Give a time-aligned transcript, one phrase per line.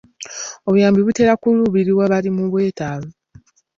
[0.67, 3.09] Obuyambi butera kuluubirira bali mu bwetaavu.